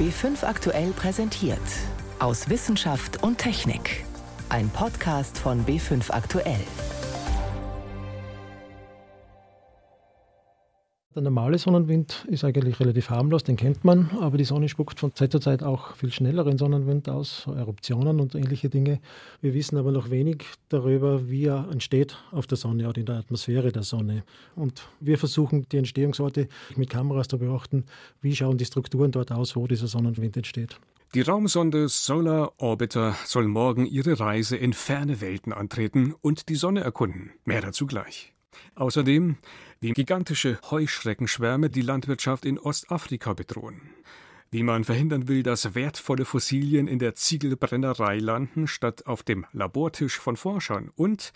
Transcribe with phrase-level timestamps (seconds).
[0.00, 1.58] B5 aktuell präsentiert.
[2.20, 4.06] Aus Wissenschaft und Technik.
[4.48, 6.64] Ein Podcast von B5 aktuell.
[11.12, 15.12] Der normale Sonnenwind ist eigentlich relativ harmlos, den kennt man, aber die Sonne spuckt von
[15.12, 19.00] Zeit zu Zeit auch viel schnelleren Sonnenwind aus, Eruptionen und ähnliche Dinge.
[19.40, 23.16] Wir wissen aber noch wenig darüber, wie er entsteht auf der Sonne oder in der
[23.16, 24.22] Atmosphäre der Sonne.
[24.54, 26.46] Und wir versuchen die Entstehungsorte
[26.76, 27.86] mit Kameras zu beobachten,
[28.22, 30.78] wie schauen die Strukturen dort aus, wo dieser Sonnenwind entsteht.
[31.14, 36.82] Die Raumsonde Solar Orbiter soll morgen ihre Reise in ferne Welten antreten und die Sonne
[36.82, 37.32] erkunden.
[37.44, 38.32] Mehr dazu gleich.
[38.74, 39.36] Außerdem,
[39.80, 43.80] wie gigantische Heuschreckenschwärme die Landwirtschaft in Ostafrika bedrohen.
[44.50, 50.18] Wie man verhindern will, dass wertvolle Fossilien in der Ziegelbrennerei landen, statt auf dem Labortisch
[50.18, 50.90] von Forschern.
[50.96, 51.32] Und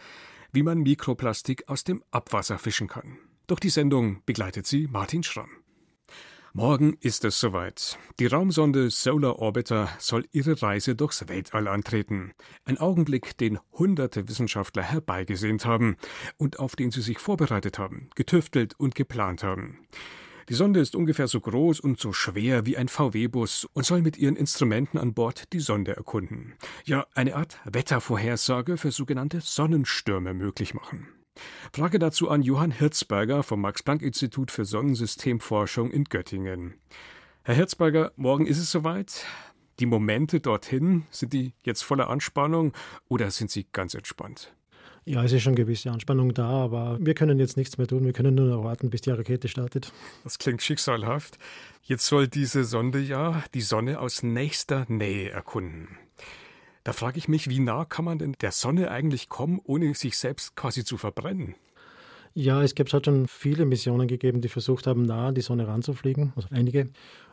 [0.53, 3.19] wie man Mikroplastik aus dem Abwasser fischen kann.
[3.47, 5.51] Durch die Sendung begleitet sie Martin Schramm.
[6.57, 7.99] Morgen ist es soweit.
[8.21, 12.33] Die Raumsonde Solar Orbiter soll ihre Reise durchs Weltall antreten.
[12.65, 15.97] Ein Augenblick, den hunderte Wissenschaftler herbeigesehnt haben
[16.37, 19.89] und auf den sie sich vorbereitet haben, getüftelt und geplant haben.
[20.49, 24.17] Die Sonde ist ungefähr so groß und so schwer wie ein VW-Bus und soll mit
[24.17, 26.55] ihren Instrumenten an Bord die Sonde erkunden.
[26.85, 31.09] Ja, eine Art Wettervorhersage für sogenannte Sonnenstürme möglich machen.
[31.73, 36.75] Frage dazu an Johann Hirzberger vom Max-Planck-Institut für Sonnensystemforschung in Göttingen.
[37.43, 39.27] Herr Hirzberger, morgen ist es soweit.
[39.81, 42.73] Die Momente dorthin, sind die jetzt voller Anspannung
[43.09, 44.55] oder sind sie ganz entspannt?
[45.07, 48.05] Ja, es ist schon gewisse Anspannung da, aber wir können jetzt nichts mehr tun.
[48.05, 49.93] Wir können nur noch warten, bis die Rakete startet.
[50.23, 51.39] Das klingt schicksalhaft.
[51.83, 55.99] Jetzt soll diese Sonde ja die Sonne aus nächster Nähe erkunden.
[56.85, 60.19] Da frage ich mich, wie nah kann man denn der Sonne eigentlich kommen, ohne sich
[60.19, 61.55] selbst quasi zu verbrennen?
[62.35, 65.67] Ja, es gibt halt schon viele Missionen gegeben, die versucht haben, nah an die Sonne
[65.67, 66.91] ranzufliegen, also einige.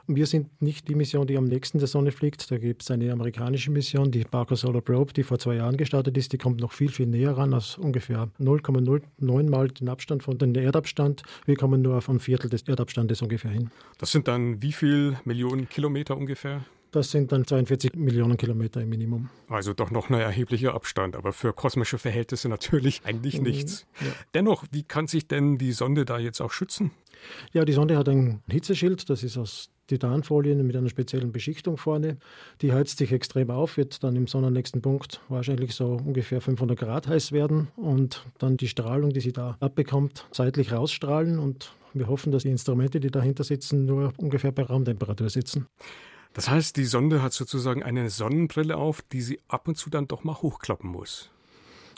[0.07, 2.49] Wir sind nicht die Mission, die am nächsten der Sonne fliegt.
[2.49, 6.17] Da gibt es eine amerikanische Mission, die Parker Solar Probe, die vor zwei Jahren gestartet
[6.17, 6.33] ist.
[6.33, 10.55] Die kommt noch viel, viel näher ran, als ungefähr 0,09 mal den Abstand von dem
[10.55, 11.23] Erdabstand.
[11.45, 13.69] Wir kommen nur auf ein Viertel des Erdabstandes ungefähr hin.
[13.99, 16.61] Das sind dann wie viele Millionen Kilometer ungefähr?
[16.91, 19.29] Das sind dann 42 Millionen Kilometer im Minimum.
[19.47, 23.87] Also doch noch ein erheblicher Abstand, aber für kosmische Verhältnisse natürlich eigentlich mhm, nichts.
[24.01, 24.07] Ja.
[24.33, 26.91] Dennoch, wie kann sich denn die Sonde da jetzt auch schützen?
[27.53, 32.17] Ja, die Sonde hat ein Hitzeschild, das ist aus Titanfolien mit einer speziellen Beschichtung vorne.
[32.61, 37.07] Die heizt sich extrem auf, wird dann im sonnennächsten Punkt wahrscheinlich so ungefähr 500 Grad
[37.07, 42.31] heiß werden und dann die Strahlung, die sie da abbekommt, seitlich rausstrahlen und wir hoffen,
[42.31, 45.67] dass die Instrumente, die dahinter sitzen, nur ungefähr bei Raumtemperatur sitzen.
[46.33, 50.07] Das heißt, die Sonde hat sozusagen eine Sonnenbrille auf, die sie ab und zu dann
[50.07, 51.29] doch mal hochklappen muss.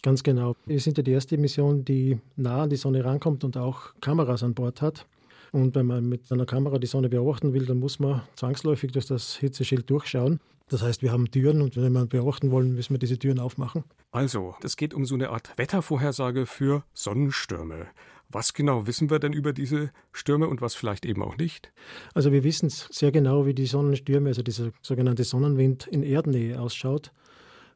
[0.02, 0.56] Ganz genau.
[0.66, 4.44] Wir sind ja die erste Mission, die nah an die Sonne rankommt und auch Kameras
[4.44, 5.06] an Bord hat.
[5.52, 9.06] Und wenn man mit einer Kamera die Sonne beobachten will, dann muss man zwangsläufig durch
[9.06, 10.40] das Hitzeschild durchschauen.
[10.68, 13.84] Das heißt, wir haben Türen und wenn wir beobachten wollen, müssen wir diese Türen aufmachen.
[14.12, 17.88] Also, es geht um so eine Art Wettervorhersage für Sonnenstürme.
[18.34, 21.72] Was genau wissen wir denn über diese Stürme und was vielleicht eben auch nicht?
[22.16, 27.12] Also wir wissen sehr genau, wie die Sonnenstürme, also dieser sogenannte Sonnenwind in Erdnähe ausschaut.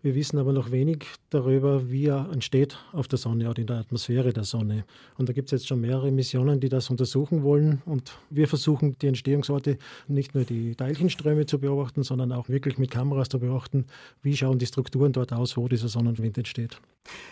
[0.01, 3.77] Wir wissen aber noch wenig darüber, wie er entsteht auf der Sonne oder in der
[3.77, 4.85] Atmosphäre der Sonne.
[5.17, 7.81] Und da gibt es jetzt schon mehrere Missionen, die das untersuchen wollen.
[7.85, 9.77] Und wir versuchen, die Entstehungsorte
[10.07, 13.85] nicht nur die Teilchenströme zu beobachten, sondern auch wirklich mit Kameras zu beobachten,
[14.21, 16.79] wie schauen die Strukturen dort aus, wo dieser Sonnenwind entsteht.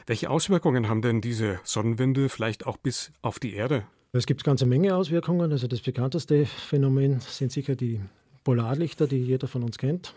[0.08, 3.84] Welche Auswirkungen haben denn diese Sonnenwinde vielleicht auch bis auf die Erde?
[4.12, 5.52] Es gibt eine ganze Menge Auswirkungen.
[5.52, 8.00] Also das bekannteste Phänomen sind sicher die
[8.44, 10.16] Polarlichter, die jeder von uns kennt.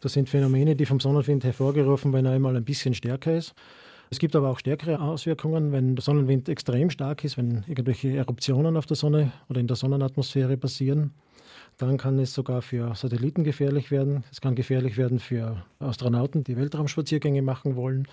[0.00, 3.54] Das sind Phänomene, die vom Sonnenwind hervorgerufen, wenn er einmal ein bisschen stärker ist.
[4.08, 8.76] Es gibt aber auch stärkere Auswirkungen, wenn der Sonnenwind extrem stark ist, wenn irgendwelche Eruptionen
[8.76, 11.12] auf der Sonne oder in der Sonnenatmosphäre passieren.
[11.78, 14.24] Dann kann es sogar für Satelliten gefährlich werden.
[14.32, 18.08] Es kann gefährlich werden für Astronauten, die Weltraumspaziergänge machen wollen.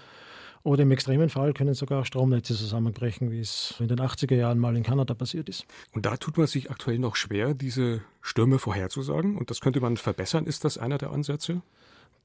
[0.67, 4.75] Oder im extremen Fall können sogar Stromnetze zusammenbrechen, wie es in den 80er Jahren mal
[4.75, 5.66] in Kanada passiert ist.
[5.94, 9.38] Und da tut man sich aktuell noch schwer, diese Stürme vorherzusagen.
[9.38, 10.46] Und das könnte man verbessern.
[10.46, 11.61] Ist das einer der Ansätze?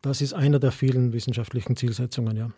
[0.01, 2.51] Das ist einer der vielen wissenschaftlichen Zielsetzungen, ja.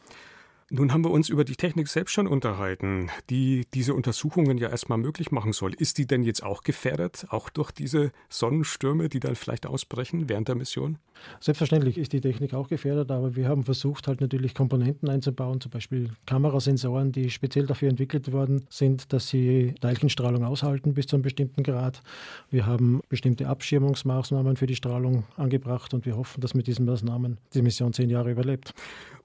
[0.70, 4.96] Nun haben wir uns über die Technik selbst schon unterhalten, die diese Untersuchungen ja erstmal
[4.96, 5.74] möglich machen soll.
[5.74, 10.48] Ist die denn jetzt auch gefährdet, auch durch diese Sonnenstürme, die dann vielleicht ausbrechen während
[10.48, 10.98] der Mission?
[11.40, 15.70] Selbstverständlich ist die Technik auch gefährdet, aber wir haben versucht, halt natürlich Komponenten einzubauen, zum
[15.70, 21.22] Beispiel Kamerasensoren, die speziell dafür entwickelt worden sind, dass sie Teilchenstrahlung aushalten bis zu einem
[21.22, 22.02] bestimmten Grad.
[22.50, 27.38] Wir haben bestimmte Abschirmungsmaßnahmen für die Strahlung angebracht und wir hoffen, dass mit diesen Maßnahmen
[27.52, 28.74] die Mission zehn Jahre überlebt.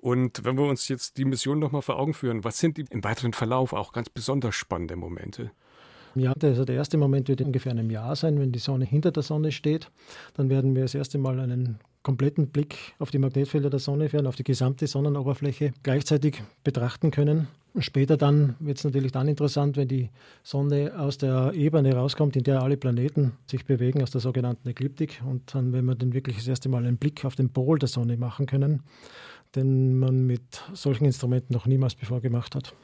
[0.02, 3.04] Und wenn wir uns jetzt die Mission nochmal vor Augen führen, was sind die im
[3.04, 5.52] weiteren Verlauf auch ganz besonders spannende Momente?
[6.16, 9.12] Ja, also der erste Moment wird ungefähr in einem Jahr sein, wenn die Sonne hinter
[9.12, 9.92] der Sonne steht.
[10.36, 14.26] Dann werden wir das erste Mal einen kompletten Blick auf die Magnetfelder der Sonne fern,
[14.26, 17.48] auf die gesamte Sonnenoberfläche gleichzeitig betrachten können.
[17.78, 20.10] Später dann wird es natürlich dann interessant, wenn die
[20.42, 25.22] Sonne aus der Ebene rauskommt, in der alle Planeten sich bewegen, aus der sogenannten Ekliptik.
[25.24, 27.88] Und dann, wenn wir dann wirklich das erste Mal einen Blick auf den Pol der
[27.88, 28.82] Sonne machen können,
[29.56, 32.76] den man mit solchen Instrumenten noch niemals bevor gemacht hat.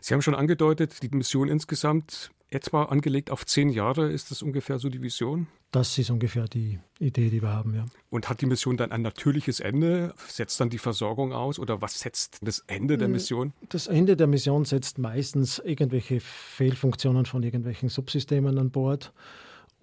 [0.00, 4.10] Sie haben schon angedeutet, die Mission insgesamt etwa angelegt auf zehn Jahre.
[4.10, 5.48] Ist das ungefähr so die Vision?
[5.72, 7.84] Das ist ungefähr die Idee, die wir haben, ja.
[8.10, 10.14] Und hat die Mission dann ein natürliches Ende?
[10.28, 13.52] Setzt dann die Versorgung aus oder was setzt das Ende der hm, Mission?
[13.70, 19.12] Das Ende der Mission setzt meistens irgendwelche Fehlfunktionen von irgendwelchen Subsystemen an Bord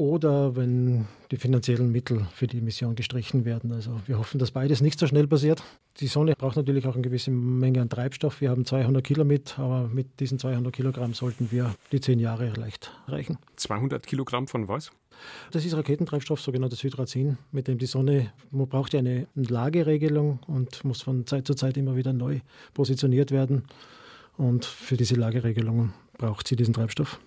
[0.01, 3.71] oder wenn die finanziellen Mittel für die Mission gestrichen werden.
[3.71, 5.62] Also wir hoffen, dass beides nicht so schnell passiert.
[6.00, 8.42] Die Sonne braucht natürlich auch eine gewisse Menge an Treibstoff.
[8.42, 12.50] Wir haben 200 Kilo mit, aber mit diesen 200 Kilogramm sollten wir die zehn Jahre
[12.53, 13.38] leicht reichen.
[13.57, 14.92] 200 Kilogramm von was?
[15.51, 20.83] Das ist Raketentreibstoff, sogenanntes Hydrazin, mit dem die Sonne, man braucht ja eine Lageregelung und
[20.83, 22.39] muss von Zeit zu Zeit immer wieder neu
[22.74, 23.65] positioniert werden.
[24.36, 27.19] Und für diese Lageregelung braucht sie diesen Treibstoff.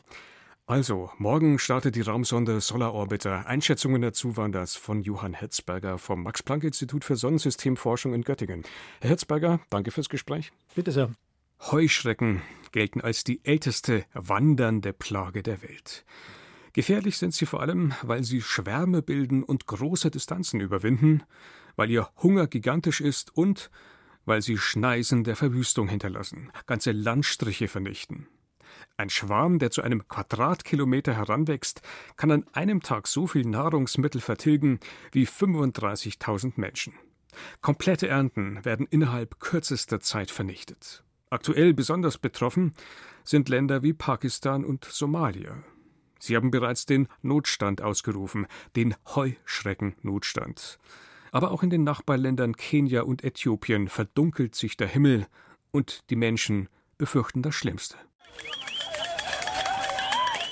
[0.66, 3.46] Also, morgen startet die Raumsonde Solar Orbiter.
[3.46, 8.62] Einschätzungen dazu waren das von Johann Herzberger vom Max-Planck-Institut für Sonnensystemforschung in Göttingen.
[9.02, 10.52] Herr Herzberger, danke fürs Gespräch.
[10.74, 11.10] Bitte sehr.
[11.70, 12.40] Heuschrecken
[12.72, 16.06] gelten als die älteste wandernde Plage der Welt.
[16.72, 21.24] Gefährlich sind sie vor allem, weil sie Schwärme bilden und große Distanzen überwinden,
[21.76, 23.70] weil ihr Hunger gigantisch ist und
[24.24, 28.28] weil sie Schneisen der Verwüstung hinterlassen, ganze Landstriche vernichten.
[28.96, 31.82] Ein Schwarm, der zu einem Quadratkilometer heranwächst,
[32.16, 34.80] kann an einem Tag so viel Nahrungsmittel vertilgen
[35.12, 36.94] wie 35.000 Menschen.
[37.60, 41.02] Komplette Ernten werden innerhalb kürzester Zeit vernichtet.
[41.30, 42.74] Aktuell besonders betroffen
[43.24, 45.56] sind Länder wie Pakistan und Somalia.
[46.20, 48.46] Sie haben bereits den Notstand ausgerufen,
[48.76, 50.78] den Heuschreckennotstand.
[51.32, 55.26] Aber auch in den Nachbarländern Kenia und Äthiopien verdunkelt sich der Himmel
[55.72, 57.96] und die Menschen befürchten das Schlimmste.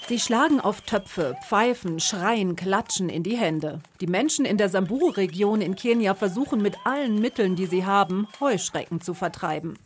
[0.09, 3.81] Sie schlagen auf Töpfe, pfeifen, schreien, klatschen in die Hände.
[4.01, 9.01] Die Menschen in der Samburu-Region in Kenia versuchen mit allen Mitteln, die sie haben, Heuschrecken
[9.01, 9.79] zu vertreiben.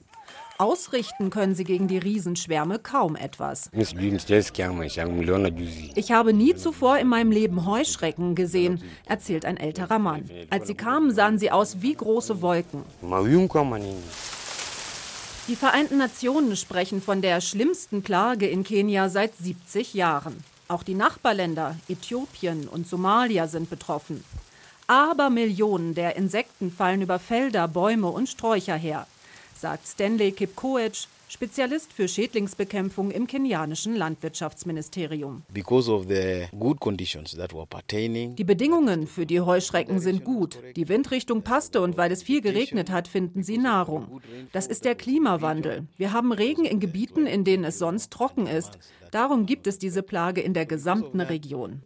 [0.59, 3.71] Ausrichten können sie gegen die Riesenschwärme kaum etwas.
[5.95, 10.31] Ich habe nie zuvor in meinem Leben Heuschrecken gesehen, erzählt ein älterer Mann.
[10.49, 12.85] Als sie kamen, sahen sie aus wie große Wolken.
[15.49, 20.43] Die Vereinten Nationen sprechen von der schlimmsten Plage in Kenia seit 70 Jahren.
[20.67, 24.25] Auch die Nachbarländer Äthiopien und Somalia sind betroffen.
[24.89, 29.07] Aber Millionen der Insekten fallen über Felder, Bäume und Sträucher her,
[29.57, 35.43] sagt Stanley Kipkoech, Spezialist für Schädlingsbekämpfung im kenianischen Landwirtschaftsministerium.
[38.37, 40.59] Die Bedingungen für die Heuschrecken sind gut.
[40.77, 44.21] Die Windrichtung passte und weil es viel geregnet hat, finden sie Nahrung.
[44.53, 45.89] Das ist der Klimawandel.
[45.97, 48.79] Wir haben Regen in Gebieten, in denen es sonst trocken ist.
[49.11, 51.83] Darum gibt es diese Plage in der gesamten Region.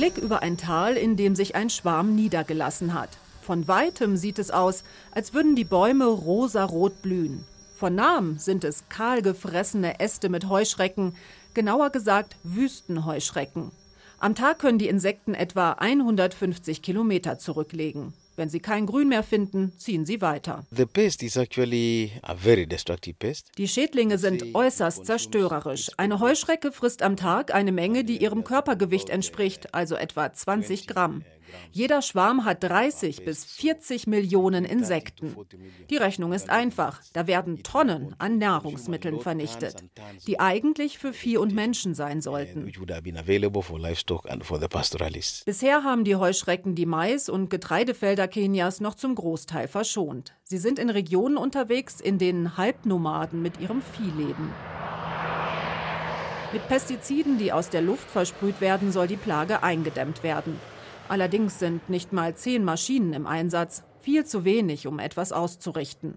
[0.00, 3.10] Blick über ein Tal, in dem sich ein Schwarm niedergelassen hat.
[3.42, 7.44] Von weitem sieht es aus, als würden die Bäume rosarot blühen.
[7.74, 11.14] Von nahem sind es kahlgefressene Äste mit Heuschrecken,
[11.52, 13.72] genauer gesagt Wüstenheuschrecken.
[14.18, 18.14] Am Tag können die Insekten etwa 150 Kilometer zurücklegen.
[18.40, 20.64] Wenn sie kein Grün mehr finden, ziehen sie weiter.
[23.58, 25.90] Die Schädlinge sind äußerst zerstörerisch.
[25.98, 31.22] Eine Heuschrecke frisst am Tag eine Menge, die ihrem Körpergewicht entspricht, also etwa 20 Gramm.
[31.72, 35.36] Jeder Schwarm hat 30 bis 40 Millionen Insekten.
[35.88, 37.00] Die Rechnung ist einfach.
[37.12, 39.84] Da werden Tonnen an Nahrungsmitteln vernichtet,
[40.26, 42.70] die eigentlich für Vieh und Menschen sein sollten.
[45.46, 50.34] Bisher haben die Heuschrecken die Mais- und Getreidefelder Kenias noch zum Großteil verschont.
[50.44, 54.52] Sie sind in Regionen unterwegs, in denen Halbnomaden mit ihrem Vieh leben.
[56.52, 60.58] Mit Pestiziden, die aus der Luft versprüht werden, soll die Plage eingedämmt werden.
[61.10, 66.16] Allerdings sind nicht mal zehn Maschinen im Einsatz, viel zu wenig, um etwas auszurichten.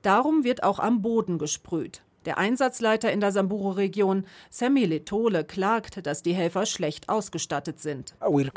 [0.00, 2.00] Darum wird auch am Boden gesprüht.
[2.26, 8.14] Der Einsatzleiter in der Samburu-Region, Sammy Letole, klagt, dass die Helfer schlecht ausgestattet sind.
[8.20, 8.52] Wir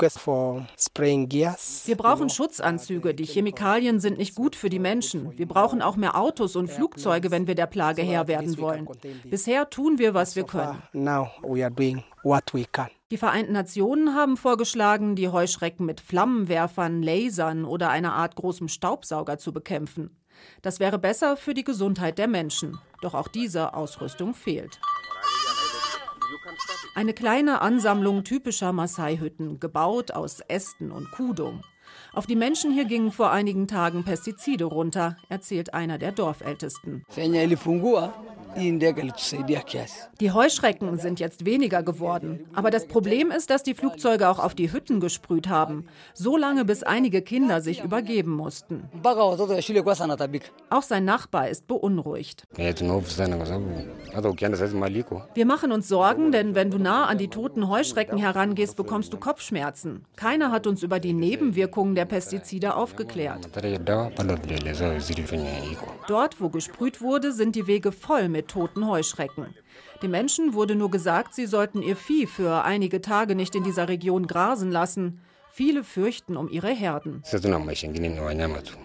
[1.96, 3.14] brauchen Schutzanzüge.
[3.14, 5.38] Die Chemikalien sind nicht gut für die Menschen.
[5.38, 8.86] Wir brauchen auch mehr Autos und Flugzeuge, wenn wir der Plage Herr werden wollen.
[9.30, 10.82] Bisher tun wir, was wir können.
[13.10, 19.38] Die Vereinten Nationen haben vorgeschlagen, die Heuschrecken mit Flammenwerfern, Lasern oder einer Art großem Staubsauger
[19.38, 20.16] zu bekämpfen.
[20.62, 22.78] Das wäre besser für die Gesundheit der Menschen.
[23.02, 24.80] Doch auch diese Ausrüstung fehlt.
[26.94, 31.62] Eine kleine Ansammlung typischer Maasai-Hütten, gebaut aus Ästen und Kudung.
[32.12, 37.04] Auf die Menschen hier gingen vor einigen Tagen Pestizide runter, erzählt einer der Dorfältesten.
[40.20, 42.46] Die Heuschrecken sind jetzt weniger geworden.
[42.54, 45.86] Aber das Problem ist, dass die Flugzeuge auch auf die Hütten gesprüht haben.
[46.14, 48.84] So lange, bis einige Kinder sich übergeben mussten.
[50.70, 52.44] Auch sein Nachbar ist beunruhigt.
[55.34, 59.16] Wir machen uns Sorgen, denn wenn du nah an die toten Heuschrecken herangehst, bekommst du
[59.16, 60.04] Kopfschmerzen.
[60.16, 63.48] Keiner hat uns über die Nebenwirkungen der Pestizide aufgeklärt.
[66.06, 69.54] Dort, wo gesprüht wurde, sind die Wege voll mit toten Heuschrecken.
[70.02, 73.88] Den Menschen wurde nur gesagt, sie sollten ihr Vieh für einige Tage nicht in dieser
[73.88, 75.20] Region grasen lassen.
[75.50, 77.22] Viele fürchten um ihre Herden.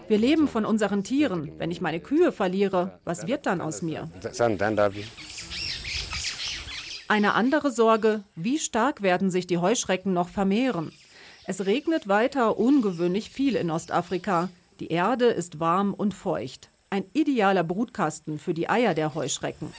[0.08, 1.52] Wir leben von unseren Tieren.
[1.58, 4.08] Wenn ich meine Kühe verliere, was wird dann aus mir?
[7.08, 10.92] Eine andere Sorge, wie stark werden sich die Heuschrecken noch vermehren?
[11.44, 14.48] Es regnet weiter ungewöhnlich viel in Ostafrika.
[14.78, 16.70] Die Erde ist warm und feucht.
[16.92, 19.72] Ein idealer Brutkasten für die Eier der Heuschrecken.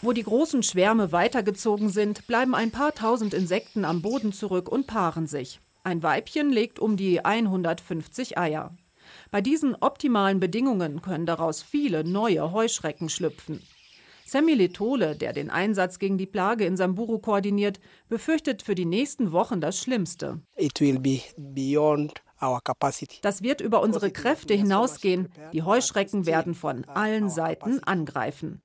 [0.00, 4.86] Wo die großen Schwärme weitergezogen sind, bleiben ein paar tausend Insekten am Boden zurück und
[4.86, 5.60] paaren sich.
[5.84, 8.70] Ein Weibchen legt um die 150 Eier.
[9.30, 13.60] Bei diesen optimalen Bedingungen können daraus viele neue Heuschrecken schlüpfen.
[14.24, 17.78] Sammy Letole, der den Einsatz gegen die Plage in Samburu koordiniert,
[18.08, 20.40] befürchtet für die nächsten Wochen das Schlimmste.
[23.22, 25.28] Das wird über unsere Kräfte hinausgehen.
[25.52, 28.60] Die Heuschrecken werden von allen Seiten angreifen.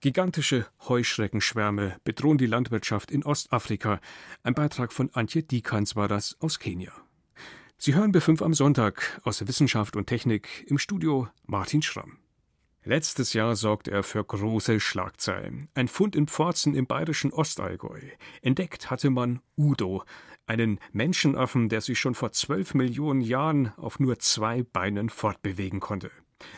[0.00, 4.00] Gigantische Heuschreckenschwärme bedrohen die Landwirtschaft in Ostafrika.
[4.42, 6.92] Ein Beitrag von Antje Dikans war das aus Kenia.
[7.76, 12.18] Sie hören B5 am Sonntag aus Wissenschaft und Technik im Studio Martin Schramm.
[12.82, 15.68] Letztes Jahr sorgte er für große Schlagzeilen.
[15.74, 18.00] Ein Fund in Pforzen im bayerischen Ostallgäu.
[18.40, 20.04] Entdeckt hatte man Udo,
[20.50, 26.10] einen Menschenaffen, der sich schon vor zwölf Millionen Jahren auf nur zwei Beinen fortbewegen konnte.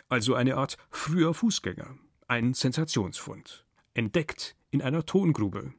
[0.08, 1.98] Also eine Art früher Fußgänger.
[2.26, 3.66] Ein Sensationsfund.
[3.92, 5.74] Entdeckt in einer Tongrube,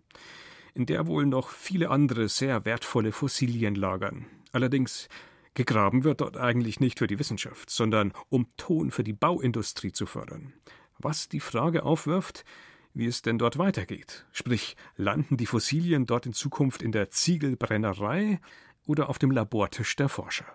[0.76, 4.28] in der wohl noch viele andere sehr wertvolle Fossilien lagern.
[4.52, 5.08] Allerdings
[5.56, 10.06] gegraben wird dort eigentlich nicht für die Wissenschaft, sondern um Ton für die Bauindustrie zu
[10.06, 10.54] fördern.
[11.00, 12.46] Was die Frage aufwirft,
[12.94, 14.26] wie es denn dort weitergeht.
[14.32, 18.40] Sprich, landen die Fossilien dort in Zukunft in der Ziegelbrennerei
[18.86, 20.46] oder auf dem Labortisch der Forscher?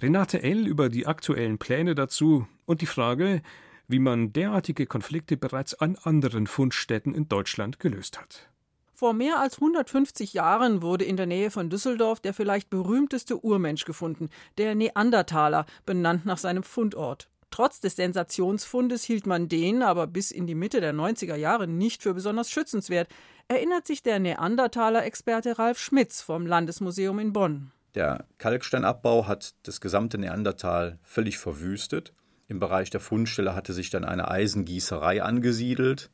[0.00, 0.66] Renate L.
[0.66, 3.42] über die aktuellen Pläne dazu und die Frage,
[3.88, 8.48] wie man derartige Konflikte bereits an anderen Fundstätten in Deutschland gelöst hat.
[8.92, 13.84] Vor mehr als 150 Jahren wurde in der Nähe von Düsseldorf der vielleicht berühmteste Urmensch
[13.84, 17.28] gefunden, der Neandertaler, benannt nach seinem Fundort.
[17.50, 22.02] Trotz des Sensationsfundes hielt man den aber bis in die Mitte der 90er Jahre nicht
[22.02, 23.08] für besonders schützenswert,
[23.48, 27.70] erinnert sich der Neandertaler-Experte Ralf Schmitz vom Landesmuseum in Bonn.
[27.94, 32.12] Der Kalksteinabbau hat das gesamte Neandertal völlig verwüstet.
[32.48, 36.10] Im Bereich der Fundstelle hatte sich dann eine Eisengießerei angesiedelt.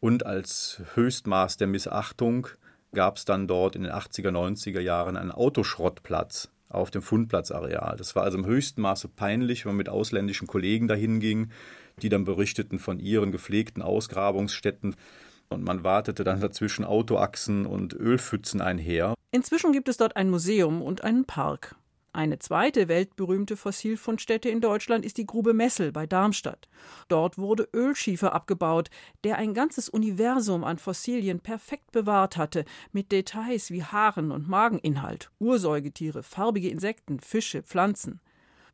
[0.00, 2.48] Und als Höchstmaß der Missachtung
[2.92, 7.96] gab es dann dort in den 80er, 90er Jahren einen Autoschrottplatz auf dem Fundplatzareal.
[7.98, 11.50] Das war also im höchsten Maße peinlich, wenn man mit ausländischen Kollegen dahin ging,
[12.00, 14.96] die dann berichteten von ihren gepflegten Ausgrabungsstätten.
[15.50, 19.14] Und man wartete dann dazwischen Autoachsen und Ölpfützen einher.
[19.32, 21.74] Inzwischen gibt es dort ein Museum und einen Park.
[22.20, 26.68] Eine zweite weltberühmte Fossilfundstätte in Deutschland ist die Grube Messel bei Darmstadt.
[27.08, 28.90] Dort wurde Ölschiefer abgebaut,
[29.24, 35.30] der ein ganzes Universum an Fossilien perfekt bewahrt hatte, mit Details wie Haaren und Mageninhalt,
[35.38, 38.20] Ursäugetiere, farbige Insekten, Fische, Pflanzen.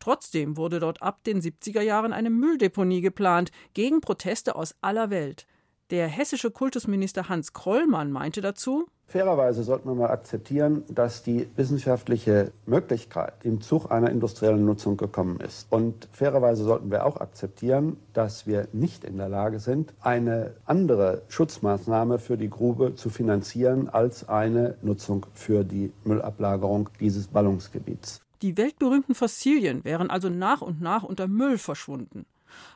[0.00, 5.46] Trotzdem wurde dort ab den 70er Jahren eine Mülldeponie geplant, gegen Proteste aus aller Welt.
[5.90, 12.50] Der hessische Kultusminister Hans Krollmann meinte dazu, Fairerweise sollten wir mal akzeptieren, dass die wissenschaftliche
[12.66, 15.68] Möglichkeit im Zug einer industriellen Nutzung gekommen ist.
[15.70, 21.22] Und fairerweise sollten wir auch akzeptieren, dass wir nicht in der Lage sind, eine andere
[21.28, 28.22] Schutzmaßnahme für die Grube zu finanzieren als eine Nutzung für die Müllablagerung dieses Ballungsgebiets.
[28.42, 32.26] Die weltberühmten Fossilien wären also nach und nach unter Müll verschwunden.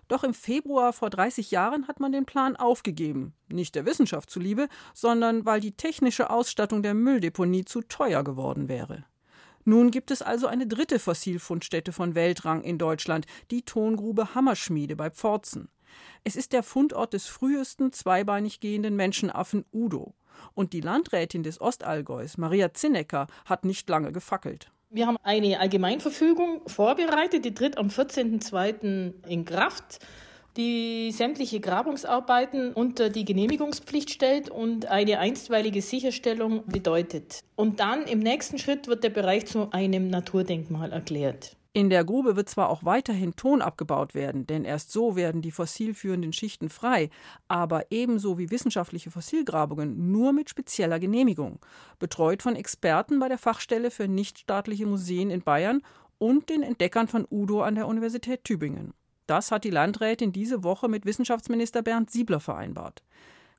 [0.08, 3.34] Doch im Februar vor 30 Jahren hat man den Plan aufgegeben.
[3.48, 9.04] Nicht der Wissenschaft zuliebe, sondern weil die technische Ausstattung der Mülldeponie zu teuer geworden wäre.
[9.64, 15.10] Nun gibt es also eine dritte Fossilfundstätte von Weltrang in Deutschland, die Tongrube Hammerschmiede bei
[15.10, 15.68] Pforzen.
[16.24, 20.14] Es ist der Fundort des frühesten zweibeinig gehenden Menschenaffen Udo.
[20.54, 24.70] Und die Landrätin des Ostallgäus, Maria Zinnecker, hat nicht lange gefackelt.
[24.92, 29.12] Wir haben eine Allgemeinverfügung vorbereitet, die tritt am 14.02.
[29.28, 30.00] in Kraft
[30.56, 37.44] die sämtliche Grabungsarbeiten unter die Genehmigungspflicht stellt und eine einstweilige Sicherstellung bedeutet.
[37.54, 41.56] Und dann im nächsten Schritt wird der Bereich zu einem Naturdenkmal erklärt.
[41.72, 45.52] In der Grube wird zwar auch weiterhin Ton abgebaut werden, denn erst so werden die
[45.52, 47.10] fossilführenden Schichten frei,
[47.46, 51.60] aber ebenso wie wissenschaftliche Fossilgrabungen nur mit spezieller Genehmigung,
[52.00, 55.80] betreut von Experten bei der Fachstelle für nichtstaatliche Museen in Bayern
[56.18, 58.92] und den Entdeckern von Udo an der Universität Tübingen.
[59.28, 63.04] Das hat die Landrätin diese Woche mit Wissenschaftsminister Bernd Siebler vereinbart.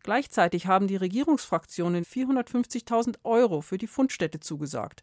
[0.04, 5.02] Gleichzeitig haben die Regierungsfraktionen 450.000 Euro für die Fundstätte zugesagt.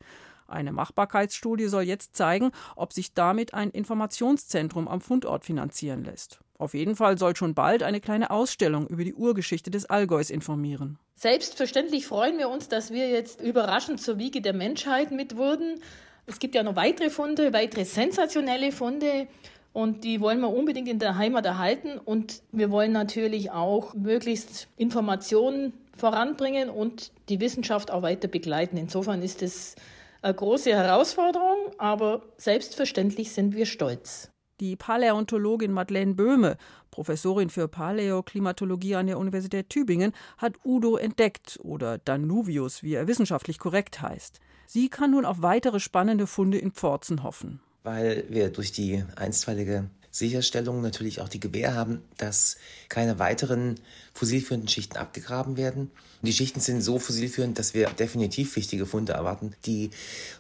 [0.49, 6.41] Eine Machbarkeitsstudie soll jetzt zeigen, ob sich damit ein Informationszentrum am Fundort finanzieren lässt.
[6.57, 10.99] Auf jeden Fall soll schon bald eine kleine Ausstellung über die Urgeschichte des Allgäus informieren.
[11.15, 15.81] Selbstverständlich freuen wir uns, dass wir jetzt überraschend zur Wiege der Menschheit mit wurden.
[16.27, 19.29] Es gibt ja noch weitere Funde, weitere sensationelle Funde.
[19.73, 21.99] Und die wollen wir unbedingt in der Heimat erhalten.
[21.99, 28.77] Und wir wollen natürlich auch möglichst Informationen voranbringen und die Wissenschaft auch weiter begleiten.
[28.77, 29.77] Insofern ist es
[30.23, 34.31] eine große Herausforderung, aber selbstverständlich sind wir stolz.
[34.61, 36.57] Die Paläontologin Madeleine Böhme,
[36.91, 43.59] Professorin für Paläoklimatologie an der Universität Tübingen, hat Udo entdeckt oder Danuvius, wie er wissenschaftlich
[43.59, 44.41] korrekt heißt.
[44.67, 47.61] Sie kann nun auf weitere spannende Funde in Pforzen hoffen.
[47.85, 52.57] Weil wir durch die einstweilige Sicherstellung natürlich auch die Gewähr haben, dass
[52.89, 53.77] keine weiteren
[54.13, 55.91] fossilführenden Schichten abgegraben werden.
[56.23, 59.55] Die Schichten sind so fossilführend, dass wir definitiv wichtige Funde erwarten.
[59.67, 59.91] Die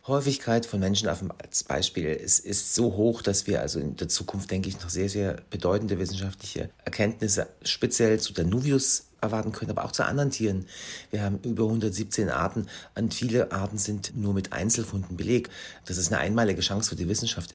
[0.07, 4.51] Häufigkeit von Menschenaffen als Beispiel ist, ist so hoch, dass wir also in der Zukunft,
[4.51, 9.93] denke ich, noch sehr, sehr bedeutende wissenschaftliche Erkenntnisse speziell zu Danuvius erwarten können, aber auch
[9.93, 10.67] zu anderen Tieren.
[11.11, 12.67] Wir haben über 117 Arten
[12.97, 15.53] und viele Arten sind nur mit Einzelfunden belegt.
[15.87, 17.53] Das ist eine einmalige Chance für die Wissenschaft.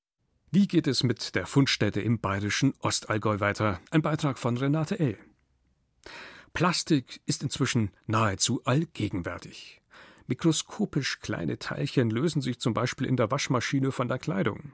[0.56, 3.82] Wie geht es mit der Fundstätte im bayerischen Ostallgäu weiter?
[3.90, 5.18] Ein Beitrag von Renate L.
[6.54, 9.82] Plastik ist inzwischen nahezu allgegenwärtig.
[10.28, 14.74] Mikroskopisch kleine Teilchen lösen sich zum Beispiel in der Waschmaschine von der Kleidung.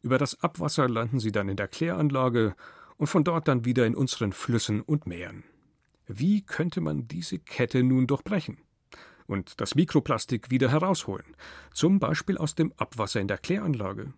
[0.00, 2.54] Über das Abwasser landen sie dann in der Kläranlage
[2.96, 5.42] und von dort dann wieder in unseren Flüssen und Meeren.
[6.06, 8.58] Wie könnte man diese Kette nun durchbrechen?
[9.26, 11.34] Und das Mikroplastik wieder herausholen,
[11.74, 14.12] zum Beispiel aus dem Abwasser in der Kläranlage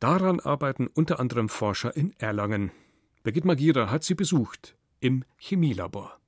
[0.00, 2.70] Daran arbeiten unter anderem Forscher in Erlangen.
[3.22, 6.18] Birgit Magira hat sie besucht im Chemielabor.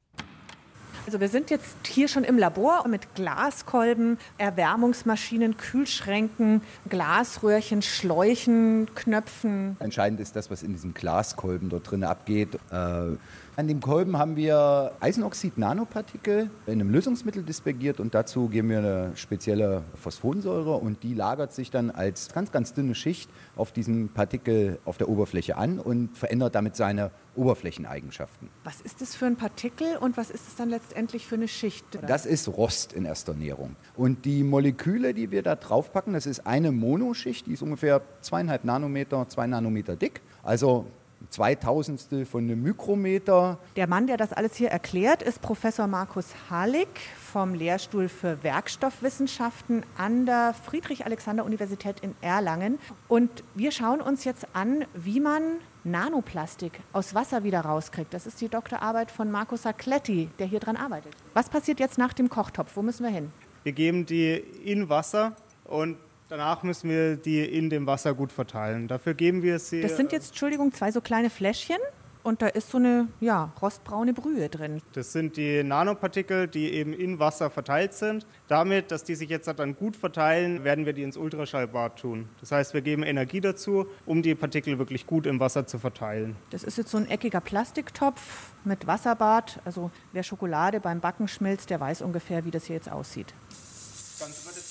[1.07, 9.77] Also wir sind jetzt hier schon im Labor mit Glaskolben, Erwärmungsmaschinen, Kühlschränken, Glasröhrchen, Schläuchen, Knöpfen.
[9.81, 12.55] Entscheidend ist das, was in diesem Glaskolben dort drin abgeht.
[12.71, 13.17] Äh,
[13.57, 19.13] an dem Kolben haben wir Eisenoxid-Nanopartikel in einem Lösungsmittel dispergiert und dazu geben wir eine
[19.17, 24.79] spezielle Phosphonsäure und die lagert sich dann als ganz, ganz dünne Schicht auf diesem Partikel
[24.85, 28.49] auf der Oberfläche an und verändert damit seine Oberflächeneigenschaften.
[28.65, 31.85] Was ist das für ein Partikel und was ist es dann letztendlich für eine Schicht?
[31.97, 32.07] Oder?
[32.07, 33.77] Das ist Rost in erster Näherung.
[33.97, 38.65] Und die Moleküle, die wir da draufpacken, das ist eine Monoschicht, die ist ungefähr zweieinhalb
[38.65, 40.21] Nanometer, zwei Nanometer dick.
[40.43, 40.87] Also
[41.29, 43.59] Zweitausendstel von einem Mikrometer.
[43.77, 46.89] Der Mann, der das alles hier erklärt, ist Professor Markus Halik
[47.21, 52.79] vom Lehrstuhl für Werkstoffwissenschaften an der Friedrich-Alexander-Universität in Erlangen.
[53.09, 55.43] Und wir schauen uns jetzt an, wie man
[55.85, 58.13] Nanoplastik aus Wasser wieder rauskriegt.
[58.13, 61.15] Das ist die Doktorarbeit von Markus Sacletti, der hier dran arbeitet.
[61.35, 62.77] Was passiert jetzt nach dem Kochtopf?
[62.77, 63.31] Wo müssen wir hin?
[63.63, 64.33] Wir geben die
[64.65, 65.97] in Wasser und
[66.31, 68.87] Danach müssen wir die in dem Wasser gut verteilen.
[68.87, 69.81] Dafür geben wir sie.
[69.81, 71.79] Das sind jetzt, Entschuldigung, zwei so kleine Fläschchen
[72.23, 74.81] und da ist so eine ja, rostbraune Brühe drin.
[74.93, 78.29] Das sind die Nanopartikel, die eben in Wasser verteilt sind.
[78.47, 82.29] Damit, dass die sich jetzt dann gut verteilen, werden wir die ins Ultraschallbad tun.
[82.39, 86.37] Das heißt, wir geben Energie dazu, um die Partikel wirklich gut im Wasser zu verteilen.
[86.51, 89.59] Das ist jetzt so ein eckiger Plastiktopf mit Wasserbad.
[89.65, 93.35] Also wer Schokolade beim Backen schmilzt, der weiß ungefähr, wie das hier jetzt aussieht.
[93.49, 94.70] Das Ganze wird jetzt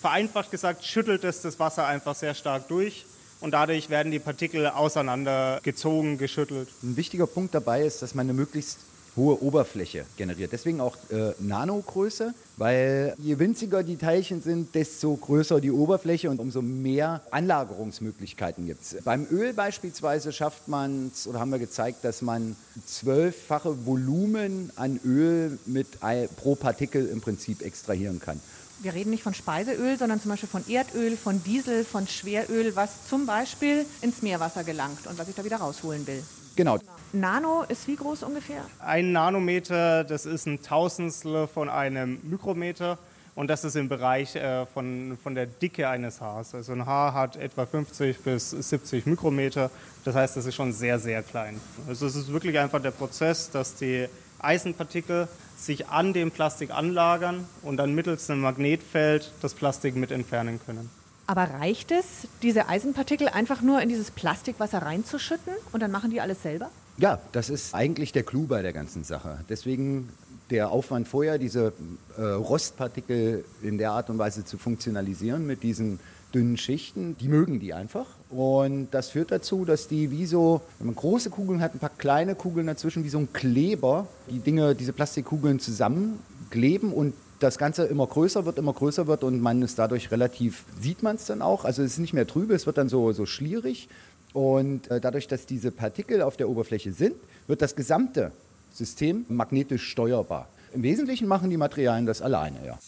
[0.00, 3.06] vereinfacht gesagt, schüttelt es das Wasser einfach sehr stark durch
[3.40, 6.68] und dadurch werden die Partikel auseinandergezogen, geschüttelt.
[6.82, 8.78] Ein wichtiger Punkt dabei ist, dass man eine möglichst
[9.18, 10.52] hohe Oberfläche generiert.
[10.52, 16.38] Deswegen auch äh, Nanogröße, weil je winziger die Teilchen sind, desto größer die Oberfläche und
[16.38, 19.02] umso mehr Anlagerungsmöglichkeiten gibt es.
[19.02, 25.00] Beim Öl beispielsweise schafft man es, oder haben wir gezeigt, dass man zwölffache Volumen an
[25.04, 25.98] Öl mit
[26.36, 28.40] pro Partikel im Prinzip extrahieren kann
[28.80, 33.08] wir reden nicht von Speiseöl, sondern zum Beispiel von Erdöl, von Diesel, von Schweröl, was
[33.08, 36.22] zum Beispiel ins Meerwasser gelangt und was ich da wieder rausholen will.
[36.56, 36.78] Genau.
[37.12, 38.62] Nano ist wie groß ungefähr?
[38.80, 42.98] Ein Nanometer, das ist ein Tausendstel von einem Mikrometer.
[43.36, 46.56] und das ist im Bereich äh, von, von der Dicke eines Haars.
[46.56, 49.70] Also ein Haar hat etwa 50 bis 70 Mikrometer,
[50.04, 51.60] das heißt, das ist schon sehr, sehr klein.
[51.86, 57.46] Also es ist wirklich einfach der Prozess, dass die Eisenpartikel sich an dem Plastik anlagern
[57.62, 60.90] und dann mittels einem Magnetfeld das Plastik mit entfernen können.
[61.26, 66.20] Aber reicht es, diese Eisenpartikel einfach nur in dieses Plastikwasser reinzuschütten und dann machen die
[66.20, 66.70] alles selber?
[66.96, 69.44] Ja, das ist eigentlich der Clou bei der ganzen Sache.
[69.48, 70.08] Deswegen
[70.50, 71.72] der Aufwand vorher, diese
[72.16, 76.00] äh, Rostpartikel in der Art und Weise zu funktionalisieren mit diesen
[76.34, 78.06] dünnen Schichten, die mögen die einfach.
[78.30, 81.90] Und das führt dazu, dass die wie so, wenn man große Kugeln hat, ein paar
[81.96, 87.84] kleine Kugeln dazwischen, wie so ein Kleber, die Dinge, diese Plastikkugeln zusammenkleben und das Ganze
[87.84, 91.40] immer größer wird, immer größer wird und man ist dadurch relativ, sieht man es dann
[91.40, 93.88] auch, also es ist nicht mehr trübe, es wird dann so, so schlierig
[94.32, 97.14] und äh, dadurch, dass diese Partikel auf der Oberfläche sind,
[97.46, 98.32] wird das gesamte
[98.72, 100.48] System magnetisch steuerbar.
[100.74, 102.78] Im Wesentlichen machen die Materialien das alleine, ja.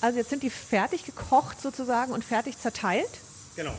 [0.00, 3.10] Also jetzt sind die fertig gekocht sozusagen und fertig zerteilt?
[3.56, 3.74] Genau.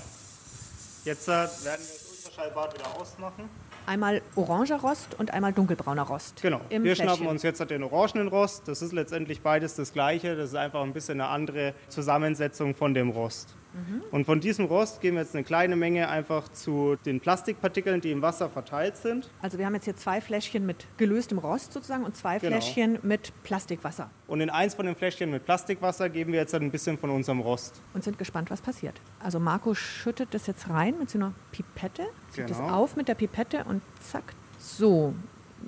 [1.03, 3.49] Jetzt äh, werden wir das Ultraschallbad wieder ausmachen.
[3.87, 6.41] Einmal oranger Rost und einmal dunkelbrauner Rost.
[6.41, 6.61] Genau.
[6.69, 7.07] wir Fläschchen.
[7.07, 8.67] schnappen uns jetzt den orangenen Rost.
[8.67, 10.35] Das ist letztendlich beides das gleiche.
[10.35, 13.55] Das ist einfach ein bisschen eine andere Zusammensetzung von dem Rost.
[13.73, 14.01] Mhm.
[14.11, 18.11] Und von diesem Rost geben wir jetzt eine kleine Menge einfach zu den Plastikpartikeln, die
[18.11, 19.29] im Wasser verteilt sind.
[19.41, 22.57] Also wir haben jetzt hier zwei Fläschchen mit gelöstem Rost sozusagen und zwei genau.
[22.57, 24.09] Fläschchen mit Plastikwasser.
[24.27, 27.39] Und in eins von den Fläschchen mit Plastikwasser geben wir jetzt ein bisschen von unserem
[27.39, 27.81] Rost.
[27.93, 28.99] Und sind gespannt, was passiert.
[29.19, 32.59] Also Marco schüttet das jetzt rein mit so einer Pipette, zieht genau.
[32.59, 34.33] das auf mit der Pipette und zack.
[34.57, 35.13] So,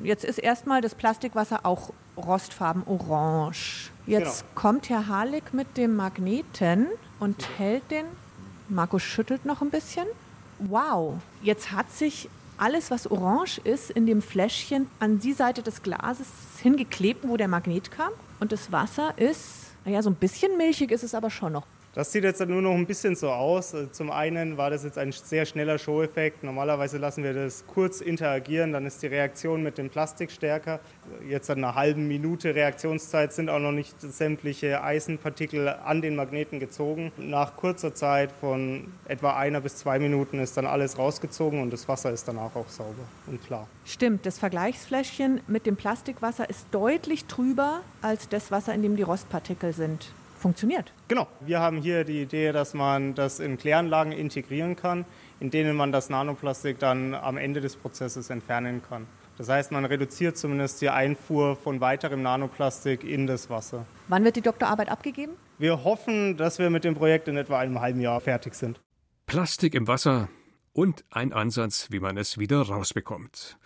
[0.04, 3.92] jetzt ist erstmal das Plastikwasser auch rostfarben orange.
[4.06, 4.52] Jetzt genau.
[4.56, 6.88] kommt Herr Harlik mit dem Magneten
[7.20, 8.06] und hält den.
[8.70, 10.06] Markus schüttelt noch ein bisschen.
[10.60, 15.84] Wow, jetzt hat sich alles, was orange ist, in dem Fläschchen an die Seite des
[15.84, 16.28] Glases
[16.62, 18.12] hingeklebt, wo der Magnet kam.
[18.40, 21.66] Und das Wasser ist, naja, so ein bisschen milchig ist es aber schon noch.
[21.96, 23.76] Das sieht jetzt nur noch ein bisschen so aus.
[23.92, 26.44] Zum einen war das jetzt ein sehr schneller Show-Effekt.
[26.44, 30.80] Normalerweise lassen wir das kurz interagieren, dann ist die Reaktion mit dem Plastik stärker.
[31.30, 36.60] Jetzt an einer halben Minute Reaktionszeit sind auch noch nicht sämtliche Eisenpartikel an den Magneten
[36.60, 37.12] gezogen.
[37.18, 41.88] Nach kurzer Zeit von etwa einer bis zwei Minuten ist dann alles rausgezogen und das
[41.88, 43.68] Wasser ist danach auch sauber und klar.
[43.86, 49.04] Stimmt, das Vergleichsfläschchen mit dem Plastikwasser ist deutlich trüber als das Wasser, in dem die
[49.04, 50.12] Rostpartikel sind
[50.44, 50.94] funktioniert.
[51.08, 51.28] Genau.
[51.40, 55.06] Wir haben hier die Idee, dass man das in Kläranlagen integrieren kann,
[55.40, 59.08] in denen man das Nanoplastik dann am Ende des Prozesses entfernen kann.
[59.38, 63.88] Das heißt, man reduziert zumindest die Einfuhr von weiterem Nanoplastik in das Wasser.
[64.10, 65.34] Wann wird die Doktorarbeit abgegeben?
[65.58, 68.80] Wir hoffen, dass wir mit dem Projekt in etwa einem halben Jahr fertig sind.
[69.26, 70.30] Plastik im Wasser
[70.74, 73.58] und ein Ansatz, wie man es wieder rausbekommt.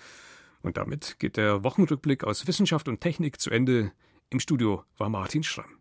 [0.61, 3.91] Und damit geht der Wochenrückblick aus Wissenschaft und Technik zu Ende.
[4.29, 5.76] Im Studio war Martin Schramm.